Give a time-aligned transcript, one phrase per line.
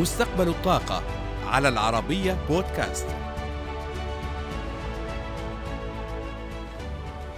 [0.00, 1.02] مستقبل الطاقة
[1.46, 3.06] على العربية بودكاست.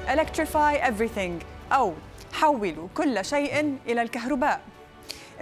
[0.07, 1.45] Electrify everything.
[1.73, 1.95] أو
[2.33, 4.61] حولوا كل شيء إلى الكهرباء.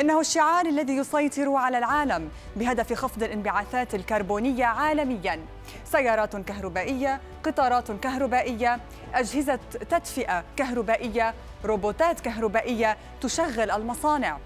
[0.01, 5.41] إنه الشعار الذي يسيطر على العالم بهدف خفض الانبعاثات الكربونية عالمياً.
[5.85, 8.81] سيارات كهربائية، قطارات كهربائية،
[9.15, 9.59] أجهزة
[9.91, 11.35] تدفئة كهربائية،
[11.65, 14.39] روبوتات كهربائية تشغل المصانع.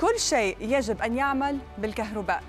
[0.00, 2.42] كل شيء يجب أن يعمل بالكهرباء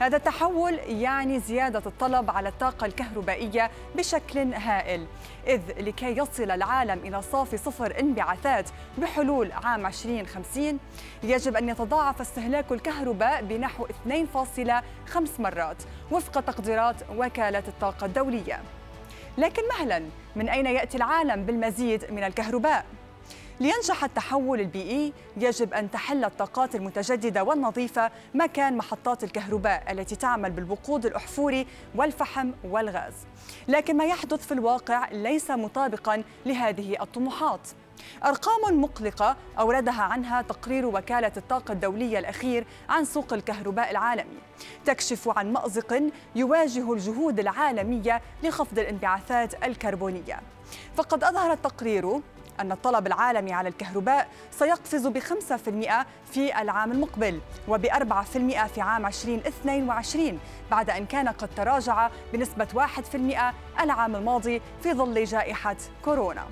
[0.00, 5.06] هذا التحول يعني زيادة الطلب على الطاقة الكهربائية بشكل هائل
[5.46, 10.78] إذ لكي يصل العالم إلى صافي صفر انبعاثات بحلول عام 2050
[11.22, 18.60] يجب أن يتضاعف استهلاك الكهرباء بنحو 2.5 مرات وفق تقديرات وكالة الطاقة الدولية
[19.38, 20.02] لكن مهلا
[20.36, 22.84] من أين يأتي العالم بالمزيد من الكهرباء؟
[23.60, 31.06] لينجح التحول البيئي يجب أن تحل الطاقات المتجددة والنظيفة مكان محطات الكهرباء التي تعمل بالوقود
[31.06, 33.12] الأحفوري والفحم والغاز.
[33.68, 37.60] لكن ما يحدث في الواقع ليس مطابقا لهذه الطموحات.
[38.24, 44.38] أرقام مقلقة أوردها عنها تقرير وكالة الطاقة الدولية الأخير عن سوق الكهرباء العالمي.
[44.84, 46.02] تكشف عن مأزق
[46.34, 50.40] يواجه الجهود العالمية لخفض الانبعاثات الكربونية.
[50.96, 52.20] فقد أظهر التقرير
[52.60, 55.22] أن الطلب العالمي على الكهرباء سيقفز ب 5%
[56.32, 60.38] في العام المقبل وب 4% في عام 2022
[60.70, 66.44] بعد أن كان قد تراجع بنسبة 1% العام الماضي في ظل جائحة كورونا.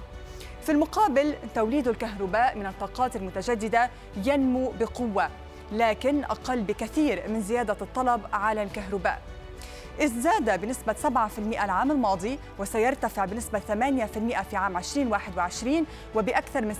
[0.63, 3.91] في المقابل توليد الكهرباء من الطاقات المتجددة
[4.25, 5.31] ينمو بقوة
[5.73, 9.23] لكن أقل بكثير من زيادة الطلب على الكهرباء
[10.01, 16.79] إذ زاد بنسبة 7% العام الماضي وسيرتفع بنسبة 8% في عام 2021 وبأكثر من 6%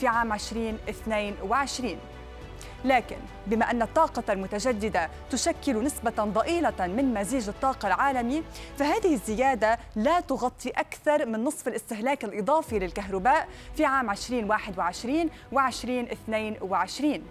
[0.00, 1.98] في عام 2022
[2.84, 8.42] لكن بما أن الطاقة المتجددة تشكل نسبة ضئيلة من مزيج الطاقة العالمي
[8.78, 17.22] فهذه الزيادة لا تغطي أكثر من نصف الاستهلاك الإضافي للكهرباء في عام 2021 و 2022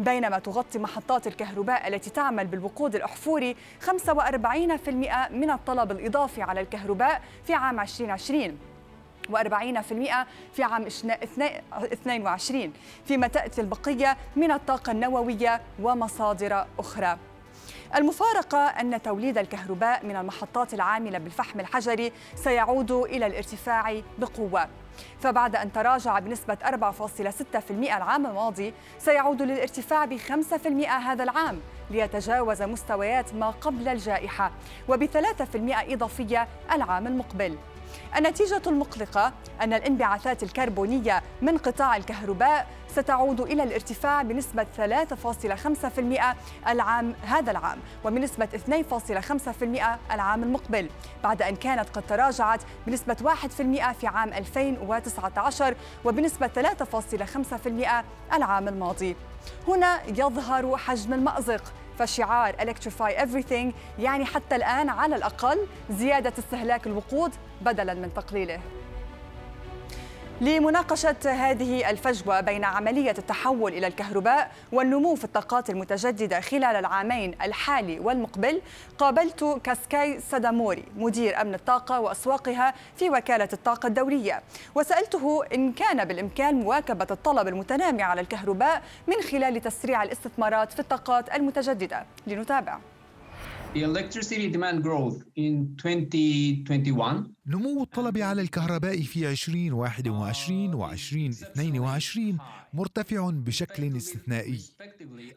[0.00, 3.56] بينما تغطي محطات الكهرباء التي تعمل بالوقود الأحفوري
[3.86, 3.90] 45%
[5.30, 8.77] من الطلب الإضافي على الكهرباء في عام 2020 و40%
[10.52, 12.72] في عام 22
[13.04, 17.18] فيما تأتي البقية من الطاقة النووية ومصادر أخرى.
[17.96, 24.68] المفارقة أن توليد الكهرباء من المحطات العاملة بالفحم الحجري سيعود إلى الارتفاع بقوة.
[25.20, 33.34] فبعد أن تراجع بنسبة 4.6% العام الماضي سيعود للارتفاع ب 5% هذا العام ليتجاوز مستويات
[33.34, 34.50] ما قبل الجائحة
[34.88, 37.56] وب 3% إضافية العام المقبل.
[38.16, 47.50] النتيجة المقلقة أن الانبعاثات الكربونية من قطاع الكهرباء ستعود إلى الارتفاع بنسبة 3.5% العام هذا
[47.50, 50.90] العام وبنسبة 2.5% العام المقبل
[51.24, 55.74] بعد أن كانت قد تراجعت بنسبة 1% في عام 2019
[56.04, 56.50] وبنسبة
[58.32, 59.16] 3.5% العام الماضي.
[59.68, 67.34] هنا يظهر حجم المأزق فشعار Electrify Everything يعني حتى الآن على الأقل زيادة استهلاك الوقود
[67.60, 68.60] بدلاً من تقليله.
[70.40, 78.00] لمناقشة هذه الفجوة بين عملية التحول إلى الكهرباء والنمو في الطاقات المتجددة خلال العامين الحالي
[78.00, 78.62] والمقبل
[78.98, 84.42] قابلت كاسكاي ساداموري مدير أمن الطاقة وأسواقها في وكالة الطاقة الدولية.
[84.74, 91.34] وسألته إن كان بالإمكان مواكبة الطلب المتنامي على الكهرباء من خلال تسريع الاستثمارات في الطاقات
[91.34, 92.04] المتجددة.
[92.26, 92.78] لنتابع.
[93.78, 102.38] The electricity demand growth in 2021 نمو الطلب على الكهرباء في 2021 و 2022
[102.74, 104.60] مرتفع بشكل استثنائي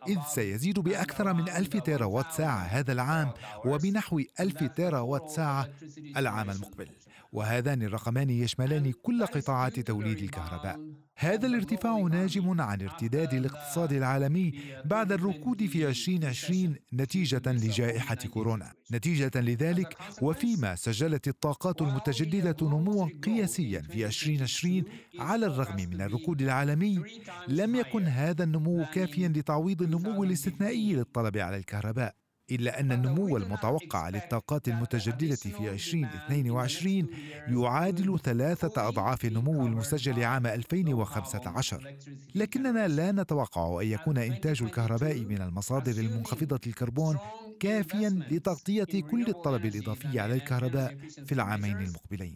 [0.08, 3.32] إذ سيزيد بأكثر من ألف تيراوات ساعة هذا العام
[3.66, 5.70] وبنحو ألف تيراوات ساعة
[6.18, 6.88] العام المقبل.
[7.32, 10.80] وهذان الرقمان يشملان كل قطاعات توليد الكهرباء.
[11.18, 14.54] هذا الارتفاع ناجم عن ارتداد الاقتصاد العالمي
[14.86, 18.72] بعد الركود في 2020 نتيجة لجائحة كورونا.
[18.92, 24.84] نتيجة لذلك وفيما سجلت الطاقات المتجددة نموا قياسيا في 2020
[25.20, 27.04] على الرغم من الركود العالمي
[27.48, 32.21] لم يكن هذا النمو كافيا لتعويض النمو الاستثنائي للطلب على الكهرباء.
[32.52, 37.08] إلا أن النمو المتوقع للطاقات المتجددة في 2022
[37.48, 41.96] يعادل ثلاثة أضعاف النمو المسجل عام 2015
[42.36, 47.18] لكننا لا نتوقع أن يكون إنتاج الكهرباء من المصادر المنخفضة الكربون
[47.60, 52.36] كافيا لتغطية كل الطلب الإضافي على الكهرباء في العامين المقبلين.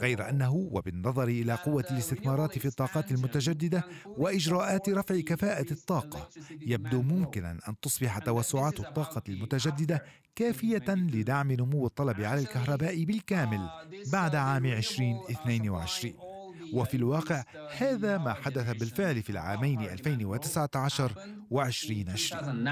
[0.00, 6.28] غير أنه وبالنظر إلى قوة الاستثمارات في الطاقات المتجددة وإجراءات رفع كفاءة الطاقة
[6.60, 10.04] يبدو ممكنا أن تصبح توسعات الطاقة المتجددة
[10.36, 13.70] كافية لدعم نمو الطلب على الكهرباء بالكامل
[14.12, 16.14] بعد عام 2022
[16.74, 17.44] وفي الواقع
[17.78, 21.12] هذا ما حدث بالفعل في العامين 2019
[21.50, 22.64] و 2020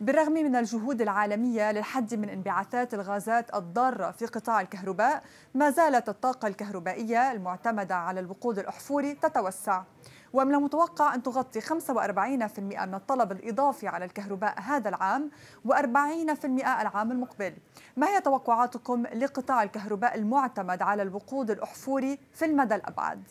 [0.00, 5.22] بالرغم من الجهود العالمية للحد من انبعاثات الغازات الضارة في قطاع الكهرباء
[5.54, 9.82] ما زالت الطاقة الكهربائية المعتمدة على الوقود الأحفوري تتوسع.
[10.32, 15.30] ومن المتوقع أن تغطي 45% من الطلب الإضافي على الكهرباء هذا العام
[15.68, 17.54] و40% العام المقبل
[17.96, 23.22] ما هي توقعاتكم لقطاع الكهرباء المعتمد على الوقود الأحفوري في المدى الأبعد؟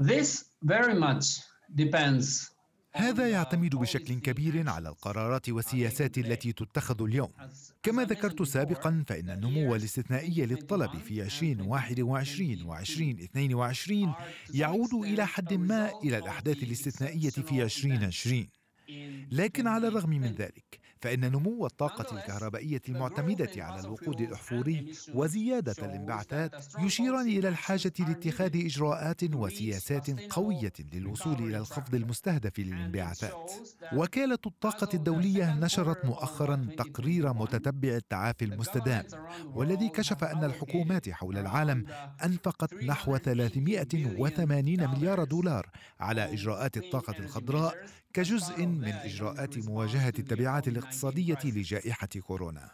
[0.00, 1.26] This very much
[1.74, 2.57] depends
[2.94, 7.30] هذا يعتمد بشكل كبير على القرارات والسياسات التي تتخذ اليوم.
[7.82, 14.14] كما ذكرت سابقا فإن النمو الاستثنائي للطلب في 2021 و 2022
[14.54, 18.48] يعود إلى حد ما إلى الأحداث الاستثنائية في 2020
[19.32, 26.64] لكن على الرغم من ذلك فإن نمو الطاقة الكهربائية المعتمدة على الوقود الأحفوري وزيادة الانبعاثات
[26.78, 33.52] يشيران إلى الحاجة لاتخاذ إجراءات وسياسات قوية للوصول إلى الخفض المستهدف للانبعاثات.
[33.92, 39.04] وكالة الطاقة الدولية نشرت مؤخرا تقرير متتبع التعافي المستدام
[39.54, 41.86] والذي كشف أن الحكومات حول العالم
[42.24, 45.66] أنفقت نحو 380 مليار دولار
[46.00, 47.74] على إجراءات الطاقة الخضراء
[48.12, 52.70] كجزء من إجراءات مواجهة التبعات الاقتصادية لجائحة كورونا.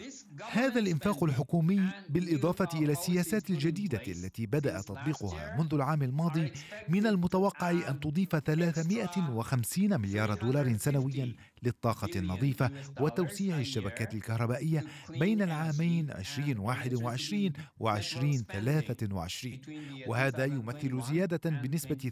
[0.51, 6.53] هذا الإنفاق الحكومي بالإضافة إلى السياسات الجديدة التي بدأ تطبيقها منذ العام الماضي
[6.89, 11.35] من المتوقع أن تضيف 350 مليار دولار سنويا
[11.65, 12.71] للطاقة النظيفة
[13.01, 19.61] وتوسيع الشبكات الكهربائية بين العامين 2021 و 2023
[20.07, 22.11] وهذا يمثل زيادة بنسبة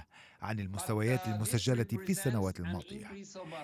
[0.00, 0.04] 30%
[0.42, 3.06] عن المستويات المسجلة في السنوات الماضية.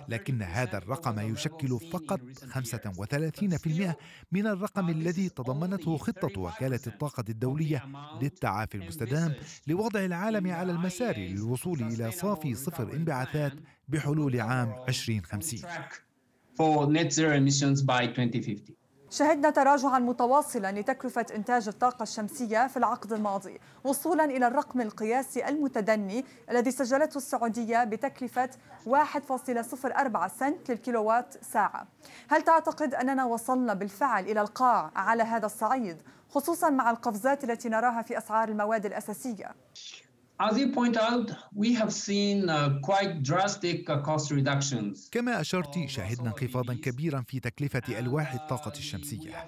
[0.09, 3.95] لكن هذا الرقم يشكل فقط 35%
[4.33, 7.85] من الرقم الذي تضمنته خطة وكالة الطاقة الدولية
[8.23, 9.35] للتعافي المستدام
[9.67, 13.53] لوضع العالم على المسار للوصول إلى صافي صفر انبعاثات
[13.91, 15.61] بحلول عام 2050
[19.11, 26.25] شهدنا تراجعا متواصلا لتكلفة إنتاج الطاقة الشمسية في العقد الماضي وصولا إلى الرقم القياسي المتدني
[26.51, 28.51] الذي سجلته السعودية بتكلفة
[28.87, 31.87] 1.04 سنت للكيلووات ساعة.
[32.29, 38.03] هل تعتقد أننا وصلنا بالفعل إلى القاع على هذا الصعيد خصوصا مع القفزات التي نراها
[38.03, 39.55] في أسعار المواد الأساسية؟
[40.49, 41.27] As you point out,
[41.63, 45.09] we have seen uh, quite drastic uh, cost reductions.
[45.11, 49.47] كما أشرت شهدنا انخفاضا كبيرا في تكلفة ألواح الطاقة الشمسية.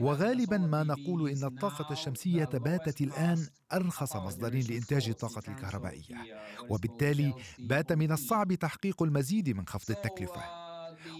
[0.00, 6.16] وغالبا ما نقول إن الطاقة الشمسية باتت الآن أرخص مصدر لإنتاج الطاقة الكهربائية.
[6.70, 10.61] وبالتالي بات من الصعب تحقيق المزيد من خفض التكلفة.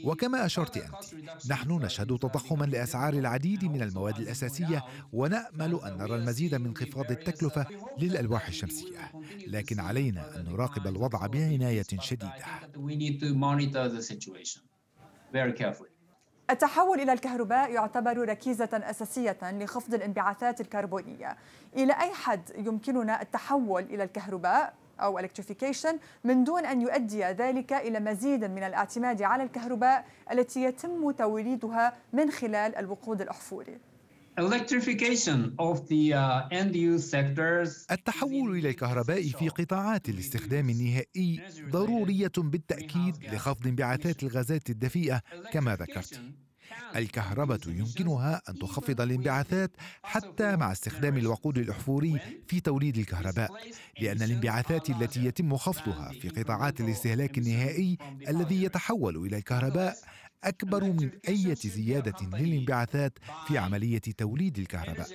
[0.05, 6.55] وكما أشرت أنت نحن نشهد تضخما لأسعار العديد من المواد الأساسية ونأمل أن نرى المزيد
[6.55, 7.67] من انخفاض التكلفة
[7.99, 9.13] للألواح الشمسية.
[9.47, 12.33] لكن علينا أن نراقب الوضع بعناية شديدة.
[16.51, 21.37] التحول إلى الكهرباء يعتبر ركيزة أساسية لخفض الانبعاثات الكربونية.
[21.77, 25.95] إلى أي حد يمكننا التحول إلى الكهرباء؟ أو electrification
[26.25, 32.31] من دون أن يؤدي ذلك إلى مزيد من الاعتماد على الكهرباء التي يتم توليدها من
[32.31, 33.79] خلال الوقود الأحفوري.
[34.39, 37.87] Of the uh, end use sectors.
[37.91, 45.21] التحول إلى الكهرباء في قطاعات الاستخدام النهائي ضرورية بالتأكيد لخفض انبعاثات الغازات الدفيئة
[45.53, 46.21] كما ذكرت.
[46.97, 49.71] الكهرباء يمكنها أن تخفض الانبعاثات
[50.03, 53.51] حتى مع استخدام الوقود الأحفوري في توليد الكهرباء
[54.01, 57.99] لأن الانبعاثات التي يتم خفضها في قطاعات الاستهلاك النهائي
[58.29, 59.97] الذي يتحول إلى الكهرباء
[60.45, 65.09] أكبر من أي زيادة للانبعاثات في عملية توليد الكهرباء.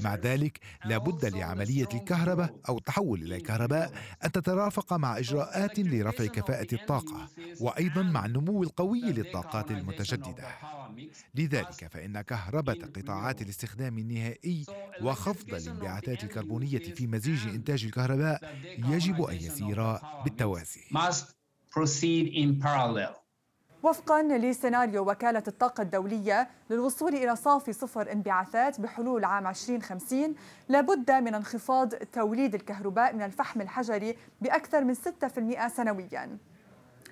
[0.00, 3.92] مع ذلك لا بد لعملية الكهرباء أو التحول إلى الكهرباء
[4.24, 7.28] أن تترافق مع إجراءات لرفع كفاءة الطاقة
[7.60, 10.48] وأيضا مع النمو القوي للطاقات المتجددة.
[11.34, 14.64] لذلك فإن كهرباء قطاعات الاستخدام النهائي
[15.02, 20.80] وخفض الانبعاثات الكربونية في مزيج إنتاج الكهرباء يجب أن يسير بالتوازي.
[21.74, 23.23] Proceed in parallel.
[23.84, 30.34] وفقا لسيناريو وكالة الطاقة الدولية للوصول إلى صافي صفر انبعاثات بحلول عام 2050
[30.68, 36.38] لابد من انخفاض توليد الكهرباء من الفحم الحجري بأكثر من 6% سنوياً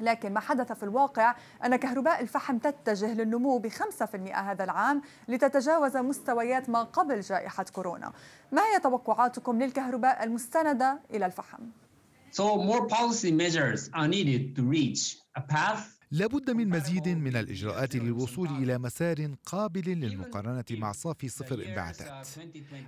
[0.00, 3.74] لكن ما حدث في الواقع أن كهرباء الفحم تتجه للنمو ب 5%
[4.34, 8.12] هذا العام لتتجاوز مستويات ما قبل جائحة كورونا
[8.52, 11.62] ما هي توقعاتكم للكهرباء المستندة إلى الفحم؟
[12.32, 17.96] So more policy measures are needed to reach a path لابد من مزيد من الإجراءات
[17.96, 22.28] للوصول إلى مسار قابل للمقارنة مع صافي صفر انبعاثات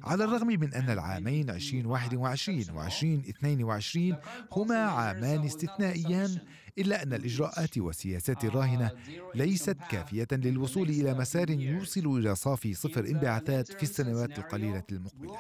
[0.05, 4.17] على الرغم من أن العامين 2021 و 2022
[4.53, 6.39] هما عامان استثنائيان
[6.79, 8.91] إلا أن الإجراءات والسياسات الراهنة
[9.35, 15.37] ليست كافية للوصول إلى مسار يوصل إلى صافي صفر انبعاثات في السنوات القليلة المقبلة.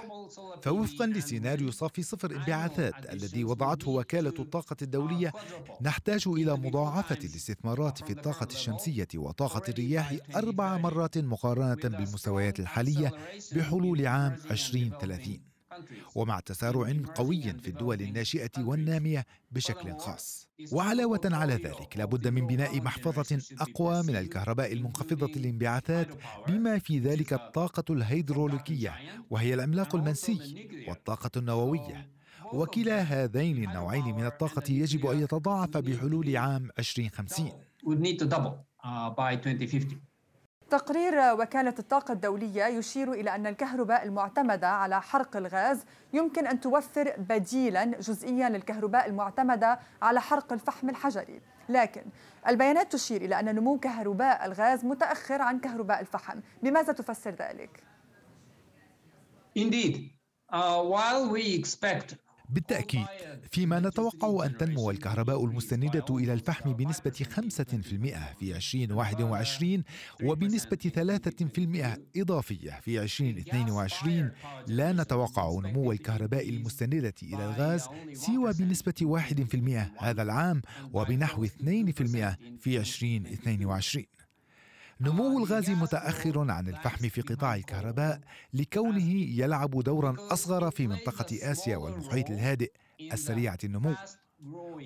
[0.62, 5.32] فوفقا لسيناريو صافي صفر انبعاثات الذي وضعته وكالة الطاقة الدولية
[5.82, 13.12] نحتاج إلى مضاعفة الاستثمارات في الطاقة الشمسية وطاقة الرياح أربع مرات مقارنة بالمستويات الحالية
[13.56, 15.53] بحلول عام 2030
[16.14, 20.48] ومع تسارع قوي في الدول الناشئة والنامية بشكل خاص.
[20.72, 26.08] وعلاوة على ذلك لابد من بناء محفظة أقوى من الكهرباء المنخفضة الانبعاثات
[26.48, 28.94] بما في ذلك الطاقة الهيدروليكية
[29.30, 32.10] وهي العملاق المنسي والطاقة النووية.
[32.52, 37.52] وكلا هذين النوعين من الطاقة يجب أن يتضاعف بحلول عام 2050
[40.78, 47.14] تقرير وكالة الطاقة الدولية يشير إلى أن الكهرباء المعتمدة على حرق الغاز يمكن أن توفر
[47.18, 51.40] بديلا جزئيا للكهرباء المعتمدة على حرق الفحم الحجري.
[51.68, 52.02] لكن
[52.48, 56.40] البيانات تشير إلى أن نمو كهرباء الغاز متأخر عن كهرباء الفحم.
[56.62, 57.82] بماذا تفسر ذلك؟
[59.58, 60.10] Indeed,
[60.52, 62.16] uh, while we expect
[62.54, 63.06] بالتأكيد
[63.50, 67.40] فيما نتوقع أن تنمو الكهرباء المستندة إلى الفحم بنسبة 5%
[68.38, 69.82] في 2021
[70.22, 70.76] وبنسبة
[72.16, 74.30] 3% إضافية في 2022
[74.66, 79.20] لا نتوقع نمو الكهرباء المستندة إلى الغاز سوى بنسبة
[79.98, 81.48] 1% هذا العام وبنحو 2%
[82.60, 84.04] في 2022
[85.00, 88.20] نمو الغاز متأخر عن الفحم في قطاع الكهرباء
[88.54, 92.72] لكونه يلعب دورا أصغر في منطقة آسيا والمحيط الهادئ
[93.12, 93.94] السريعه النمو.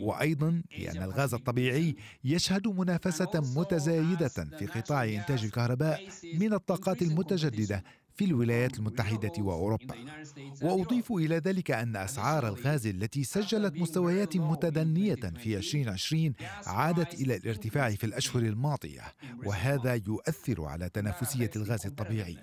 [0.00, 7.84] وأيضا لأن الغاز الطبيعي يشهد منافسة متزايدة في قطاع إنتاج الكهرباء من الطاقات المتجددة
[8.18, 9.94] في الولايات المتحدة وأوروبا.
[10.62, 16.34] وأضيف إلى ذلك أن أسعار الغاز التي سجلت مستويات متدنية في 2020
[16.66, 19.02] عادت إلى الارتفاع في الأشهر الماضية
[19.44, 22.38] وهذا يؤثر على تنافسية الغاز الطبيعي.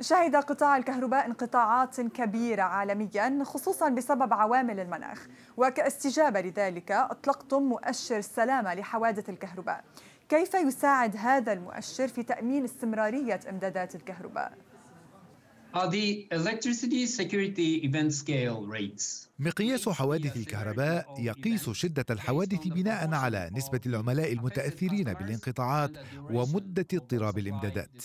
[0.00, 5.26] شهد قطاع الكهرباء انقطاعات كبيرة عالميا خصوصا بسبب عوامل المناخ.
[5.56, 9.84] وكاستجابة لذلك أطلقتم مؤشر السلامة لحوادث الكهرباء.
[10.28, 14.58] كيف يساعد هذا المؤشر في تأمين استمرارية إمدادات الكهرباء؟
[19.38, 25.90] مقياس حوادث الكهرباء يقيس شدة الحوادث بناء على نسبة العملاء المتأثرين بالانقطاعات
[26.30, 28.04] ومدة اضطراب الإمدادات.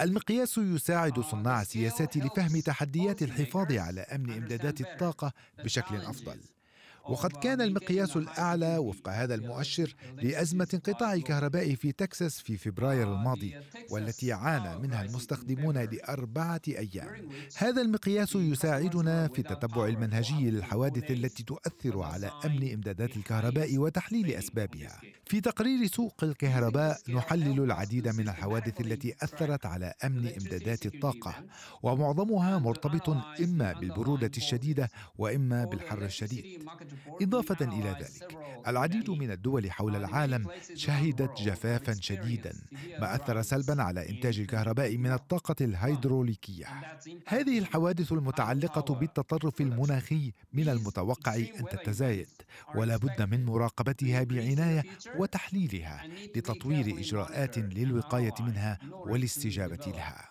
[0.00, 5.32] المقياس يساعد صناع السياسات لفهم تحديات الحفاظ على أمن إمدادات الطاقة
[5.64, 6.40] بشكل أفضل.
[7.10, 13.54] وقد كان المقياس الأعلى وفق هذا المؤشر لأزمة انقطاع الكهرباء في تكساس في فبراير الماضي
[13.90, 17.28] والتي عانى منها المستخدمون لأربعة أيام.
[17.56, 25.00] هذا المقياس يساعدنا في التتبع المنهجي للحوادث التي تؤثر على أمن إمدادات الكهرباء وتحليل أسبابها.
[25.26, 31.34] في تقرير سوق الكهرباء نحلل العديد من الحوادث التي أثرت على أمن إمدادات الطاقة
[31.82, 33.08] ومعظمها مرتبط
[33.40, 36.68] إما بالبرودة الشديدة وإما بالحر الشديد.
[37.22, 42.52] إضافة إلى ذلك العديد من الدول حول العالم شهدت جفافا شديدا
[43.00, 46.66] ما أثر سلبا على إنتاج الكهرباء من الطاقة الهيدروليكية
[47.26, 52.28] هذه الحوادث المتعلقة بالتطرف المناخي من المتوقع أن تتزايد
[52.74, 54.82] ولا بد من مراقبتها بعناية
[55.18, 60.28] وتحليلها لتطوير إجراءات للوقاية منها والاستجابة لها.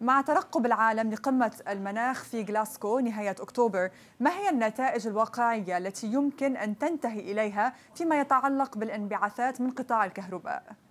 [0.00, 6.56] مع ترقب العالم لقمة المناخ في غلاسكو نهاية أكتوبر ما هي النتائج الواقعية التي يمكن
[6.56, 10.85] أن تنتهي إليها فيما يتعلق بالانبعاثات من قطاع الكهرباء؟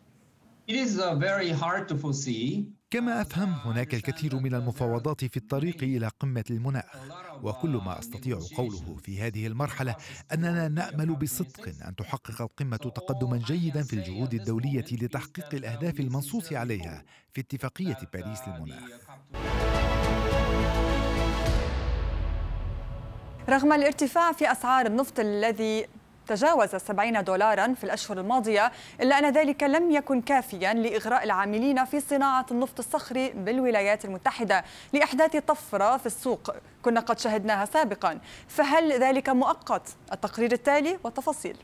[2.92, 6.84] كما أفهم هناك الكثير من المفاوضات في الطريق إلى قمة المناخ
[7.44, 9.96] وكل ما أستطيع قوله في هذه المرحلة
[10.34, 17.04] أننا نأمل بصدق أن تحقق القمة تقدما جيدا في الجهود الدولية لتحقيق الأهداف المنصوص عليها
[17.34, 18.90] في اتفاقية باريس للمناخ
[23.50, 25.86] رغم الارتفاع في أسعار النفط الذي
[26.28, 32.00] تجاوز 70 دولارا في الأشهر الماضية إلا أن ذلك لم يكن كافيا لإغراء العاملين في
[32.00, 34.64] صناعة النفط الصخري بالولايات المتحدة
[34.94, 38.20] لإحداث طفرة في السوق كنا قد شهدناها سابقا.
[38.48, 41.58] فهل ذلك مؤقت؟ التقرير التالي والتفاصيل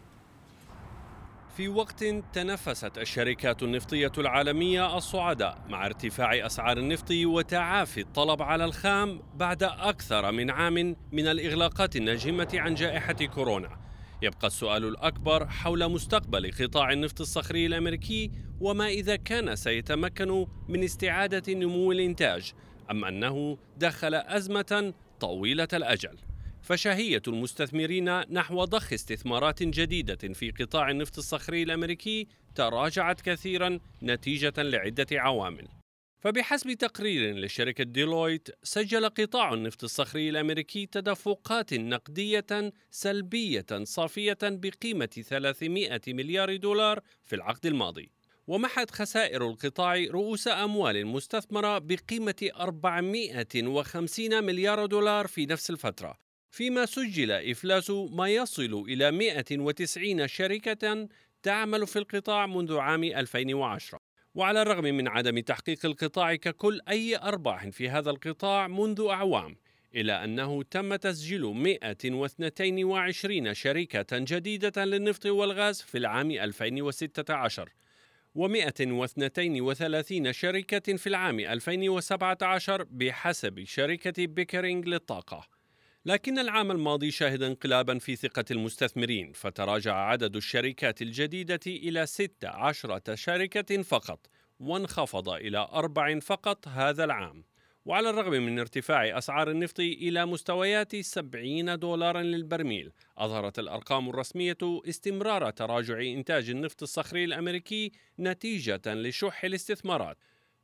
[1.58, 2.04] في وقت
[2.34, 10.32] تنفست الشركات النفطية العالمية الصعداء مع ارتفاع أسعار النفط وتعافي الطلب على الخام بعد أكثر
[10.32, 13.81] من عام من الإغلاقات الناجمة عن جائحة كورونا.
[14.22, 21.54] يبقى السؤال الأكبر حول مستقبل قطاع النفط الصخري الأمريكي وما إذا كان سيتمكن من استعادة
[21.54, 22.54] نمو الإنتاج
[22.92, 26.18] أم أنه دخل أزمة طويلة الأجل.
[26.62, 35.08] فشهية المستثمرين نحو ضخ استثمارات جديدة في قطاع النفط الصخري الأمريكي تراجعت كثيرا نتيجة لعدة
[35.12, 35.81] عوامل.
[36.22, 46.02] فبحسب تقرير لشركة ديلويت سجل قطاع النفط الصخري الأمريكي تدفقات نقدية سلبية صافية بقيمة 300
[46.08, 48.12] مليار دولار في العقد الماضي.
[48.48, 56.18] ومحت خسائر القطاع رؤوس أموال مستثمرة بقيمة 450 مليار دولار في نفس الفترة
[56.52, 61.08] فيما سجل إفلاس ما يصل إلى 190 شركة
[61.44, 64.01] تعمل في القطاع منذ عام 2010
[64.36, 69.56] وعلى الرغم من عدم تحقيق القطاع ككل أي أرباح في هذا القطاع منذ أعوام
[69.96, 77.70] إلى أنه تم تسجيل 122 شركة جديدة للنفط والغاز في العام 2016
[78.38, 85.61] و132 شركة في العام 2017 بحسب شركة بيكرينج للطاقة.
[86.06, 93.82] لكن العام الماضي شهد انقلابا في ثقة المستثمرين فتراجع عدد الشركات الجديدة إلى 16 شركة
[93.82, 94.20] فقط
[94.60, 97.44] وانخفض إلى أربع فقط هذا العام.
[97.86, 105.50] وعلى الرغم من ارتفاع أسعار النفط إلى مستويات 70 دولارا للبرميل أظهرت الأرقام الرسمية استمرار
[105.50, 110.18] تراجع إنتاج النفط الصخري الأمريكي نتيجة لشح الاستثمارات.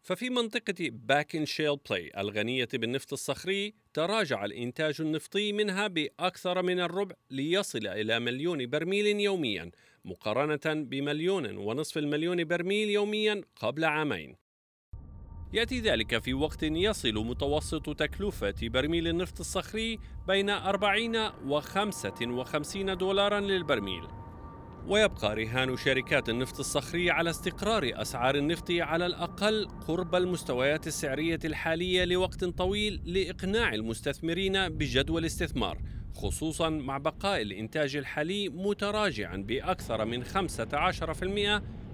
[0.07, 7.15] ففي منطقة باكن شيل بلاي الغنية بالنفط الصخري تراجع الإنتاج النفطي منها بأكثر من الربع
[7.31, 9.71] ليصل إلى مليون برميل يوميا
[10.05, 14.35] مقارنة بمليون ونصف المليون برميل يوميا قبل عامين.
[15.53, 23.39] يأتي ذلك في وقت يصل متوسط تكلفة برميل النفط الصخري بين 40 و 55 دولارا
[23.39, 24.26] للبرميل.
[24.87, 32.05] ويبقى رهان شركات النفط الصخري على استقرار أسعار النفط على الأقل قرب المستويات السعرية الحالية
[32.05, 35.77] لوقت طويل لإقناع المستثمرين بجدوى الاستثمار
[36.15, 40.33] خصوصا مع بقاء الإنتاج الحالي متراجعا بأكثر من 15%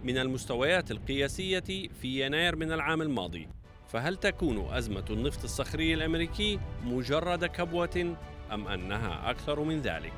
[0.03, 3.47] من المستويات القياسية في يناير من العام الماضي
[3.87, 8.15] فهل تكون أزمة النفط الصخري الأمريكي مجرد كبوة
[8.51, 10.13] أم أنها أكثر من ذلك؟